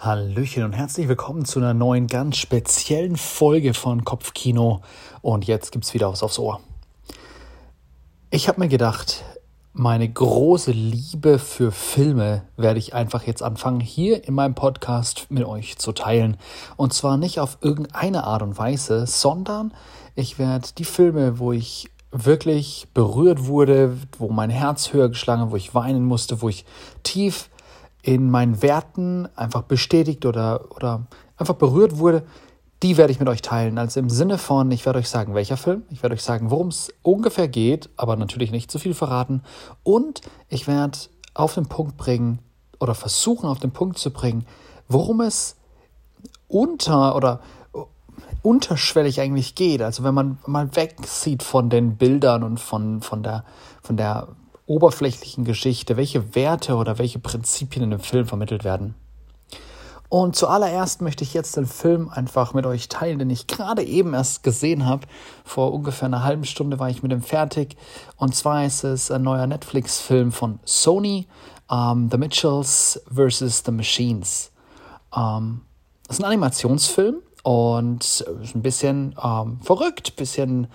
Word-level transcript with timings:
Hallöchen 0.00 0.62
und 0.62 0.74
herzlich 0.74 1.08
willkommen 1.08 1.44
zu 1.44 1.58
einer 1.58 1.74
neuen, 1.74 2.06
ganz 2.06 2.36
speziellen 2.36 3.16
Folge 3.16 3.74
von 3.74 4.04
Kopfkino. 4.04 4.80
Und 5.22 5.48
jetzt 5.48 5.72
gibt's 5.72 5.92
wieder 5.92 6.08
was 6.12 6.22
aufs 6.22 6.38
Ohr. 6.38 6.60
Ich 8.30 8.46
habe 8.46 8.60
mir 8.60 8.68
gedacht, 8.68 9.24
meine 9.72 10.08
große 10.08 10.70
Liebe 10.70 11.40
für 11.40 11.72
Filme 11.72 12.44
werde 12.56 12.78
ich 12.78 12.94
einfach 12.94 13.24
jetzt 13.24 13.42
anfangen, 13.42 13.80
hier 13.80 14.22
in 14.22 14.34
meinem 14.34 14.54
Podcast 14.54 15.26
mit 15.30 15.44
euch 15.44 15.78
zu 15.78 15.90
teilen. 15.90 16.36
Und 16.76 16.94
zwar 16.94 17.16
nicht 17.16 17.40
auf 17.40 17.58
irgendeine 17.60 18.22
Art 18.22 18.42
und 18.42 18.56
Weise, 18.56 19.04
sondern 19.04 19.74
ich 20.14 20.38
werde 20.38 20.68
die 20.78 20.84
Filme, 20.84 21.40
wo 21.40 21.50
ich 21.50 21.90
wirklich 22.12 22.86
berührt 22.94 23.46
wurde, 23.46 23.98
wo 24.16 24.28
mein 24.28 24.50
Herz 24.50 24.92
höher 24.92 25.08
geschlagen 25.08 25.50
wo 25.50 25.56
ich 25.56 25.74
weinen 25.74 26.04
musste, 26.04 26.40
wo 26.40 26.48
ich 26.48 26.64
tief 27.02 27.50
in 28.08 28.30
meinen 28.30 28.62
Werten 28.62 29.28
einfach 29.36 29.64
bestätigt 29.64 30.24
oder, 30.24 30.74
oder 30.74 31.06
einfach 31.36 31.56
berührt 31.56 31.98
wurde, 31.98 32.22
die 32.82 32.96
werde 32.96 33.12
ich 33.12 33.20
mit 33.20 33.28
euch 33.28 33.42
teilen. 33.42 33.76
Also 33.76 34.00
im 34.00 34.08
Sinne 34.08 34.38
von, 34.38 34.70
ich 34.70 34.86
werde 34.86 34.98
euch 35.00 35.10
sagen, 35.10 35.34
welcher 35.34 35.58
Film, 35.58 35.82
ich 35.90 36.02
werde 36.02 36.14
euch 36.14 36.22
sagen, 36.22 36.50
worum 36.50 36.68
es 36.68 36.90
ungefähr 37.02 37.48
geht, 37.48 37.90
aber 37.98 38.16
natürlich 38.16 38.50
nicht 38.50 38.70
zu 38.70 38.78
viel 38.78 38.94
verraten. 38.94 39.42
Und 39.82 40.22
ich 40.48 40.66
werde 40.66 40.96
auf 41.34 41.52
den 41.52 41.66
Punkt 41.66 41.98
bringen 41.98 42.38
oder 42.80 42.94
versuchen 42.94 43.46
auf 43.46 43.58
den 43.58 43.72
Punkt 43.72 43.98
zu 43.98 44.10
bringen, 44.10 44.46
worum 44.88 45.20
es 45.20 45.56
unter 46.48 47.14
oder 47.14 47.40
unterschwellig 48.40 49.20
eigentlich 49.20 49.54
geht. 49.54 49.82
Also 49.82 50.02
wenn 50.02 50.14
man 50.14 50.38
mal 50.46 50.74
wegsieht 50.74 51.42
von 51.42 51.68
den 51.68 51.98
Bildern 51.98 52.42
und 52.42 52.58
von, 52.58 53.02
von, 53.02 53.22
der, 53.22 53.44
von 53.82 53.98
der 53.98 54.28
oberflächlichen 54.68 55.44
Geschichte, 55.44 55.96
welche 55.96 56.34
Werte 56.34 56.76
oder 56.76 56.98
welche 56.98 57.18
Prinzipien 57.18 57.84
in 57.84 57.90
dem 57.90 58.00
Film 58.00 58.26
vermittelt 58.26 58.64
werden. 58.64 58.94
Und 60.10 60.36
zuallererst 60.36 61.02
möchte 61.02 61.22
ich 61.22 61.34
jetzt 61.34 61.56
den 61.56 61.66
Film 61.66 62.08
einfach 62.08 62.54
mit 62.54 62.64
euch 62.64 62.88
teilen, 62.88 63.18
den 63.18 63.28
ich 63.28 63.46
gerade 63.46 63.82
eben 63.82 64.14
erst 64.14 64.42
gesehen 64.42 64.86
habe. 64.86 65.06
Vor 65.44 65.72
ungefähr 65.72 66.06
einer 66.06 66.22
halben 66.22 66.44
Stunde 66.44 66.78
war 66.78 66.88
ich 66.88 67.02
mit 67.02 67.12
dem 67.12 67.22
fertig. 67.22 67.76
Und 68.16 68.34
zwar 68.34 68.64
ist 68.64 68.84
es 68.84 69.10
ein 69.10 69.22
neuer 69.22 69.46
Netflix-Film 69.46 70.32
von 70.32 70.60
Sony, 70.64 71.26
um, 71.68 71.78
ähm, 71.78 72.08
The 72.10 72.16
Mitchells 72.16 73.02
vs. 73.14 73.64
The 73.66 73.72
Machines. 73.72 74.50
Um, 75.14 75.22
ähm, 75.22 75.60
das 76.06 76.18
ist 76.18 76.24
ein 76.24 76.28
Animationsfilm 76.28 77.16
und 77.42 78.02
ist 78.02 78.54
ein 78.54 78.62
bisschen 78.62 79.14
ähm, 79.22 79.60
verrückt, 79.60 80.16
bisschen 80.16 80.68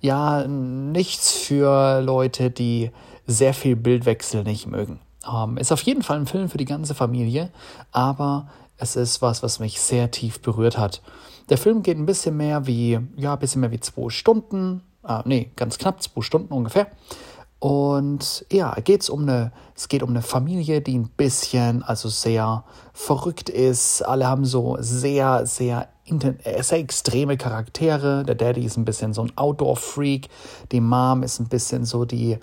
ja 0.00 0.46
nichts 0.46 1.32
für 1.32 2.00
Leute, 2.00 2.50
die 2.50 2.90
sehr 3.28 3.54
viel 3.54 3.76
Bildwechsel 3.76 4.42
nicht 4.42 4.66
mögen. 4.66 4.98
Ähm, 5.30 5.58
ist 5.58 5.70
auf 5.70 5.82
jeden 5.82 6.02
Fall 6.02 6.18
ein 6.18 6.26
Film 6.26 6.48
für 6.48 6.58
die 6.58 6.64
ganze 6.64 6.94
Familie, 6.94 7.50
aber 7.92 8.48
es 8.78 8.96
ist 8.96 9.22
was, 9.22 9.42
was 9.42 9.60
mich 9.60 9.80
sehr 9.80 10.10
tief 10.10 10.40
berührt 10.40 10.78
hat. 10.78 11.02
Der 11.50 11.58
Film 11.58 11.82
geht 11.82 11.98
ein 11.98 12.06
bisschen 12.06 12.36
mehr 12.36 12.66
wie, 12.66 12.98
ja, 13.16 13.34
ein 13.34 13.38
bisschen 13.38 13.60
mehr 13.60 13.70
wie 13.70 13.80
zwei 13.80 14.08
Stunden, 14.10 14.82
äh, 15.06 15.20
nee, 15.24 15.50
ganz 15.56 15.78
knapp 15.78 16.02
zwei 16.02 16.22
Stunden 16.22 16.52
ungefähr. 16.52 16.88
Und 17.58 18.46
ja, 18.52 18.74
geht's 18.84 19.10
um 19.10 19.22
eine, 19.22 19.52
es 19.74 19.88
geht 19.88 20.02
um 20.02 20.10
eine 20.10 20.22
Familie, 20.22 20.80
die 20.80 20.96
ein 20.96 21.08
bisschen, 21.08 21.82
also 21.82 22.08
sehr 22.08 22.64
verrückt 22.92 23.48
ist. 23.48 24.02
Alle 24.02 24.28
haben 24.28 24.44
so 24.44 24.76
sehr, 24.78 25.44
sehr, 25.44 25.88
sehr 26.60 26.78
extreme 26.78 27.36
Charaktere. 27.36 28.24
Der 28.24 28.34
Daddy 28.34 28.64
ist 28.64 28.76
ein 28.76 28.84
bisschen 28.84 29.12
so 29.14 29.22
ein 29.22 29.32
Outdoor-Freak. 29.36 30.28
Die 30.72 30.80
Mom 30.80 31.22
ist 31.22 31.40
ein 31.40 31.48
bisschen 31.48 31.84
so 31.84 32.04
die, 32.04 32.38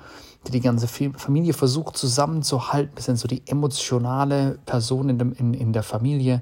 die 0.48 0.52
die 0.52 0.62
ganze 0.62 0.88
Familie 0.88 1.54
versucht 1.54 1.98
zusammenzuhalten, 1.98 2.92
ein 2.92 2.96
bisschen 2.96 3.18
so 3.18 3.28
die 3.28 3.44
emotionale 3.48 4.60
Person 4.66 5.10
in, 5.10 5.20
dem, 5.20 5.34
in, 5.34 5.54
in 5.54 5.74
der 5.74 5.84
Familie. 5.84 6.42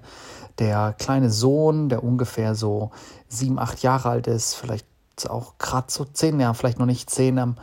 Der 0.59 0.93
kleine 0.97 1.31
Sohn, 1.31 1.89
der 1.89 2.03
ungefähr 2.03 2.55
so 2.55 2.91
sieben, 3.27 3.57
acht 3.57 3.81
Jahre 3.81 4.09
alt 4.09 4.27
ist, 4.27 4.53
vielleicht 4.55 4.85
auch 5.27 5.57
gerade 5.57 5.87
so 5.89 6.05
zehn 6.05 6.39
Jahre, 6.39 6.53
vielleicht 6.53 6.79
noch 6.79 6.85
nicht 6.85 7.09
zehn, 7.09 7.37
ähm, 7.37 7.55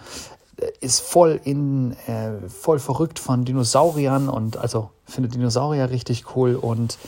ist 0.80 1.00
voll 1.00 1.40
in 1.44 1.92
äh, 2.06 2.48
voll 2.48 2.78
verrückt 2.78 3.18
von 3.18 3.44
Dinosauriern 3.44 4.28
und 4.28 4.56
also 4.56 4.90
findet 5.04 5.34
Dinosaurier 5.34 5.90
richtig 5.90 6.36
cool 6.36 6.54
und 6.54 6.98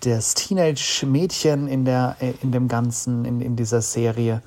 das 0.00 0.34
Teenage-Mädchen 0.34 1.68
in 1.68 1.84
der 1.84 2.16
äh, 2.20 2.34
in 2.42 2.52
dem 2.52 2.68
ganzen 2.68 3.24
in, 3.24 3.40
in 3.40 3.56
dieser 3.56 3.82
Serie 3.82 4.42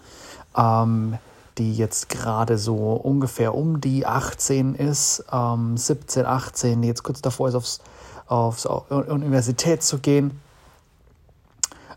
ähm, 0.55 1.17
die 1.59 1.75
jetzt 1.75 2.09
gerade 2.09 2.57
so 2.57 2.93
ungefähr 2.93 3.53
um 3.53 3.81
die 3.81 4.05
18 4.05 4.75
ist, 4.75 5.25
ähm, 5.31 5.75
17, 5.75 6.25
18, 6.25 6.83
jetzt 6.83 7.03
kurz 7.03 7.21
davor 7.21 7.49
ist, 7.49 7.55
aufs, 7.55 7.81
aufs 8.27 8.65
Universität 8.65 9.83
zu 9.83 9.99
gehen, 9.99 10.39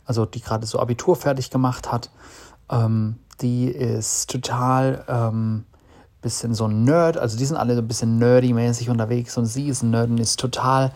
also 0.04 0.26
die 0.26 0.40
gerade 0.40 0.66
so 0.66 0.80
Abitur 0.80 1.14
fertig 1.14 1.50
gemacht 1.50 1.92
hat, 1.92 2.10
ähm, 2.70 3.20
die 3.40 3.68
ist 3.68 4.30
total 4.30 5.04
ähm, 5.08 5.64
bisschen 6.20 6.54
so 6.54 6.66
ein 6.66 6.84
Nerd, 6.84 7.16
also 7.16 7.38
die 7.38 7.44
sind 7.44 7.56
alle 7.56 7.74
so 7.74 7.82
ein 7.82 7.88
bisschen 7.88 8.18
nerdy-mäßig 8.18 8.90
unterwegs 8.90 9.36
und 9.36 9.46
sie 9.46 9.68
ist 9.68 9.82
ein 9.82 9.90
Nerd 9.90 10.10
und 10.10 10.18
ist 10.18 10.38
total 10.38 10.92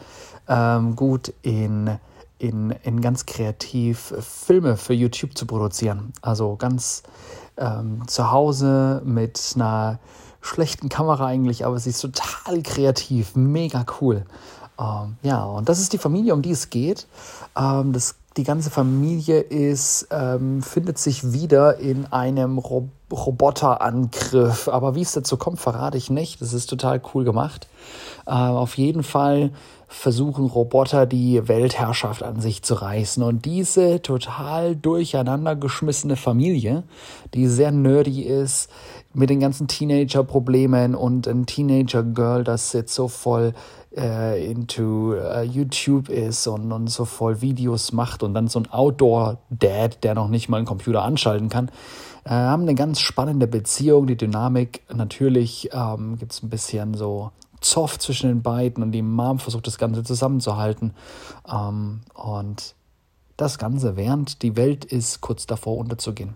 ähm, 0.49 0.97
gut 0.97 1.33
in, 1.43 1.99
in, 2.39 2.71
in 2.83 3.01
ganz 3.01 3.27
kreativ 3.27 4.15
Filme 4.21 4.77
für 4.77 4.95
YouTube 4.95 5.37
zu 5.37 5.47
produzieren. 5.47 6.13
Also 6.23 6.57
ganz 6.57 7.03
ähm, 7.57 8.07
zu 8.07 8.31
Hause 8.31 9.03
mit 9.05 9.41
einer 9.55 9.99
schlechten 10.41 10.89
Kamera 10.89 11.27
eigentlich, 11.27 11.65
aber 11.65 11.79
sie 11.79 11.91
ist 11.91 12.01
total 12.01 12.63
kreativ, 12.63 13.35
mega 13.35 13.85
cool. 14.01 14.25
Ähm, 14.79 15.17
ja, 15.23 15.45
und 15.45 15.69
das 15.69 15.81
ist 15.81 15.93
die 15.93 15.99
Familie, 15.99 16.35
um 16.35 16.43
die 16.43 16.51
es 16.51 16.71
geht. 16.71 17.07
Ähm, 17.57 17.93
das, 17.93 18.17
die 18.37 18.45
ganze 18.45 18.71
Familie 18.71 19.41
ist, 19.41 20.09
ähm, 20.11 20.63
findet 20.63 20.99
sich 20.99 21.33
wieder 21.33 21.79
in 21.79 22.07
einem 22.07 22.59
Rob 22.59 22.89
Roboterangriff. 23.13 24.67
Aber 24.67 24.97
wie 24.97 25.03
es 25.03 25.13
dazu 25.13 25.37
kommt, 25.37 25.61
verrate 25.61 25.97
ich 25.97 26.11
nicht. 26.11 26.41
Das 26.41 26.53
ist 26.53 26.67
total 26.67 27.01
cool 27.15 27.23
gemacht. 27.23 27.69
Äh, 28.27 28.33
auf 28.33 28.77
jeden 28.77 29.05
Fall 29.05 29.53
versuchen 29.87 30.47
Roboter 30.47 31.07
die 31.07 31.47
Weltherrschaft 31.47 32.25
an 32.25 32.41
sich 32.41 32.65
zu 32.65 32.75
reißen. 32.75 33.23
Und 33.23 33.45
diese 33.45 34.03
total 34.03 34.75
durcheinander 34.75 35.55
geschmissene 35.55 36.17
Familie, 36.17 36.83
die 37.35 37.47
sehr 37.47 37.71
nerdy 37.71 38.23
ist, 38.23 38.69
mit 39.15 39.31
den 39.31 39.39
ganzen 39.39 39.69
Teenager-Problemen 39.69 40.95
und 40.97 41.29
ein 41.29 41.47
Teenager-Girl, 41.47 42.43
das 42.43 42.73
jetzt 42.73 42.95
so 42.95 43.07
voll 43.07 43.55
into 43.97 45.15
uh, 45.15 45.43
YouTube 45.43 46.09
ist 46.09 46.47
und, 46.47 46.71
und 46.71 46.89
so 46.89 47.05
voll 47.05 47.41
Videos 47.41 47.93
macht 47.93 48.23
und 48.23 48.35
dann 48.35 48.49
so 48.49 48.61
ein 48.61 48.71
Outdoor-Dad, 48.71 50.05
der 50.05 50.15
noch 50.15 50.29
nicht 50.29 50.49
mal 50.49 50.59
einen 50.59 50.67
Computer 50.67 51.03
anschalten 51.03 51.49
kann, 51.49 51.71
äh, 52.25 52.31
haben 52.31 52.63
eine 52.63 52.75
ganz 52.75 53.01
spannende 53.01 53.47
Beziehung. 53.47 54.07
Die 54.07 54.17
Dynamik, 54.17 54.83
natürlich 54.93 55.71
ähm, 55.73 56.19
gibt 56.19 56.33
es 56.33 56.43
ein 56.43 56.51
bisschen 56.51 56.95
so 56.95 57.31
Zoff 57.61 57.99
zwischen 57.99 58.29
den 58.29 58.43
beiden 58.43 58.83
und 58.83 58.93
die 58.93 59.03
Mom 59.03 59.39
versucht 59.39 59.67
das 59.67 59.79
Ganze 59.79 60.05
zusammenzuhalten. 60.05 60.93
Ähm, 61.51 62.01
und 62.15 62.75
das 63.37 63.59
Ganze, 63.59 63.97
während 63.97 64.43
die 64.43 64.57
Welt 64.57 64.85
ist 64.85 65.21
kurz 65.21 65.47
davor 65.47 65.77
unterzugehen. 65.79 66.35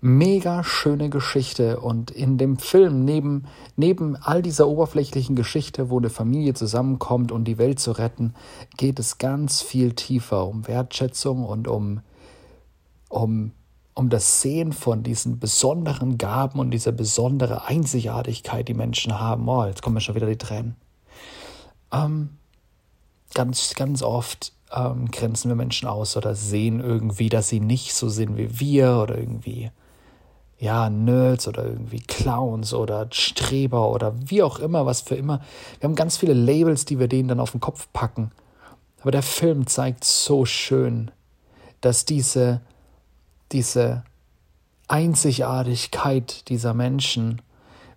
Mega 0.00 0.62
schöne 0.62 1.10
Geschichte 1.10 1.80
und 1.80 2.12
in 2.12 2.38
dem 2.38 2.58
Film, 2.58 3.04
neben, 3.04 3.46
neben 3.76 4.14
all 4.16 4.42
dieser 4.42 4.68
oberflächlichen 4.68 5.34
Geschichte, 5.34 5.90
wo 5.90 5.98
eine 5.98 6.10
Familie 6.10 6.54
zusammenkommt, 6.54 7.32
um 7.32 7.42
die 7.44 7.58
Welt 7.58 7.80
zu 7.80 7.92
retten, 7.92 8.34
geht 8.76 9.00
es 9.00 9.18
ganz 9.18 9.60
viel 9.60 9.94
tiefer 9.94 10.46
um 10.46 10.68
Wertschätzung 10.68 11.44
und 11.44 11.66
um, 11.66 12.00
um 13.08 13.52
um 13.98 14.10
das 14.10 14.42
Sehen 14.42 14.72
von 14.72 15.02
diesen 15.02 15.40
besonderen 15.40 16.18
Gaben 16.18 16.60
und 16.60 16.70
dieser 16.70 16.92
besondere 16.92 17.64
Einzigartigkeit, 17.64 18.68
die 18.68 18.74
Menschen 18.74 19.18
haben. 19.18 19.48
Oh, 19.48 19.64
jetzt 19.64 19.82
kommen 19.82 19.94
mir 19.94 20.00
schon 20.00 20.14
wieder 20.14 20.28
die 20.28 20.38
Tränen. 20.38 20.76
Ähm, 21.92 22.38
ganz, 23.34 23.74
ganz 23.74 24.02
oft 24.02 24.52
ähm, 24.72 25.10
grenzen 25.10 25.48
wir 25.48 25.56
Menschen 25.56 25.88
aus 25.88 26.16
oder 26.16 26.36
sehen 26.36 26.78
irgendwie, 26.78 27.28
dass 27.28 27.48
sie 27.48 27.58
nicht 27.58 27.92
so 27.92 28.08
sind 28.08 28.36
wie 28.36 28.60
wir 28.60 29.00
oder 29.02 29.18
irgendwie, 29.18 29.72
ja, 30.58 30.90
Nerds 30.90 31.46
oder 31.46 31.64
irgendwie 31.64 32.00
Clowns 32.00 32.74
oder 32.74 33.06
Streber 33.12 33.90
oder 33.90 34.14
wie 34.28 34.42
auch 34.42 34.58
immer, 34.58 34.86
was 34.86 35.02
für 35.02 35.14
immer. 35.14 35.40
Wir 35.78 35.88
haben 35.88 35.94
ganz 35.94 36.16
viele 36.16 36.34
Labels, 36.34 36.84
die 36.84 36.98
wir 36.98 37.08
denen 37.08 37.28
dann 37.28 37.40
auf 37.40 37.52
den 37.52 37.60
Kopf 37.60 37.88
packen. 37.92 38.32
Aber 39.00 39.12
der 39.12 39.22
Film 39.22 39.66
zeigt 39.68 40.04
so 40.04 40.44
schön, 40.44 41.12
dass 41.80 42.04
diese 42.04 42.60
diese 43.52 44.02
Einzigartigkeit 44.88 46.48
dieser 46.48 46.74
Menschen, 46.74 47.42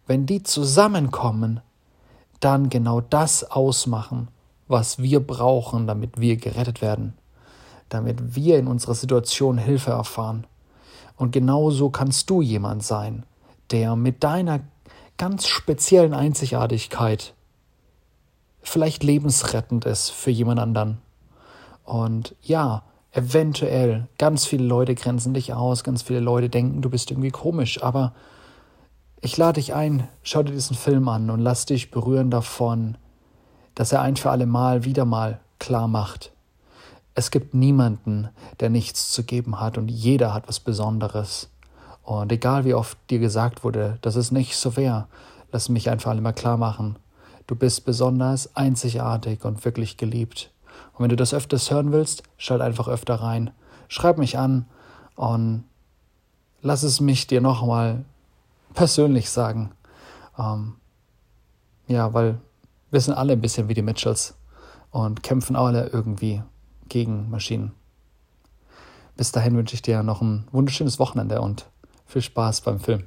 wenn 0.08 0.26
die 0.26 0.44
zusammenkommen, 0.44 1.62
dann 2.40 2.70
genau 2.70 3.02
das 3.02 3.44
ausmachen, 3.44 4.30
was 4.68 5.00
wir 5.00 5.20
brauchen, 5.20 5.88
damit 5.88 6.20
wir 6.20 6.38
gerettet 6.38 6.82
werden, 6.82 7.14
damit 7.90 8.36
wir 8.36 8.58
in 8.58 8.68
unserer 8.68 8.96
Situation 8.96 9.58
Hilfe 9.58 9.92
erfahren. 9.92 10.48
Und 11.22 11.34
genauso 11.34 11.92
kannst 11.92 12.32
du 12.32 12.42
jemand 12.42 12.82
sein, 12.82 13.28
der 13.70 13.96
mit 13.96 14.24
deiner 14.24 14.62
ganz 15.20 15.46
speziellen 15.46 16.16
Einzigartigkeit 16.16 17.36
vielleicht 18.64 19.04
lebensrettend 19.04 19.86
ist 19.86 20.10
für 20.10 20.32
jemand 20.32 20.60
anderen 20.60 20.98
Und 21.84 22.36
ja, 22.42 22.82
eventuell, 23.12 24.08
ganz 24.18 24.48
viele 24.48 24.64
Leute 24.64 24.96
grenzen 24.96 25.36
dich 25.36 25.54
aus, 25.54 25.84
ganz 25.84 26.02
viele 26.02 26.22
Leute 26.22 26.50
denken, 26.50 26.82
du 26.82 26.90
bist 26.90 27.12
irgendwie 27.12 27.30
komisch, 27.30 27.84
aber 27.84 28.16
ich 29.22 29.38
lade 29.38 29.62
dich 29.62 29.76
ein, 29.76 30.08
schau 30.24 30.42
dir 30.42 30.54
diesen 30.54 30.76
Film 30.76 31.08
an 31.08 31.30
und 31.30 31.40
lass 31.40 31.68
dich 31.68 31.92
berühren 31.92 32.32
davon, 32.32 32.98
dass 33.76 33.92
er 33.92 34.02
ein 34.02 34.16
für 34.16 34.32
alle 34.32 34.48
Mal 34.48 34.86
wieder 34.86 35.06
mal 35.06 35.40
klar 35.60 35.88
macht. 35.88 36.32
Es 37.14 37.32
gibt 37.32 37.54
niemanden, 37.54 38.30
der 38.60 38.70
nichts 38.70 39.12
zu 39.12 39.24
geben 39.24 39.60
hat 39.60 39.78
und 39.78 39.90
jeder 39.90 40.34
hat 40.34 40.48
was 40.48 40.60
Besonderes. 40.60 41.50
Und 42.04 42.32
egal 42.32 42.66
wie 42.66 42.74
oft 42.74 42.98
dir 43.10 43.20
gesagt 43.20 43.64
wurde, 43.64 43.98
dass 44.02 44.16
es 44.16 44.32
nicht 44.32 44.56
so 44.56 44.78
wäre, 44.78 45.08
lass 45.52 45.70
mich 45.70 45.90
einfach 45.90 46.14
mal 46.20 46.32
klar 46.32 46.58
machen. 46.58 46.96
Du 47.48 47.56
bist 47.56 47.86
besonders, 47.86 48.56
einzigartig 48.56 49.44
und 49.44 49.66
wirklich 49.66 49.98
geliebt. 49.98 50.52
Und 50.94 51.04
wenn 51.04 51.10
du 51.10 51.16
das 51.16 51.34
öfters 51.34 51.70
hören 51.70 51.92
willst, 51.92 52.24
schalt 52.38 52.62
einfach 52.62 52.88
öfter 52.88 53.16
rein. 53.16 53.52
Schreib 53.90 54.18
mich 54.18 54.38
an 54.38 54.66
und 55.16 55.66
lass 56.62 56.84
es 56.84 57.02
mich 57.02 57.28
dir 57.28 57.42
nochmal 57.42 58.06
persönlich 58.74 59.30
sagen. 59.30 59.72
Ähm, 60.40 60.76
ja, 61.88 62.14
weil 62.14 62.40
wir 62.90 63.02
sind 63.02 63.16
alle 63.16 63.34
ein 63.34 63.42
bisschen 63.42 63.68
wie 63.68 63.74
die 63.74 63.82
Mitchells 63.82 64.36
und 64.92 65.24
kämpfen 65.24 65.56
alle 65.56 65.88
irgendwie 65.88 66.42
gegen 66.92 67.30
Maschinen. 67.30 67.72
Bis 69.16 69.32
dahin 69.32 69.56
wünsche 69.56 69.76
ich 69.76 69.82
dir 69.82 70.04
noch 70.04 70.22
ein 70.22 70.48
wunderschönes 70.52 71.00
Wochenende 71.00 71.42
und 71.42 71.70
viel 72.06 72.22
Spaß 72.22 72.62
beim 72.62 72.80
Film. 72.80 73.04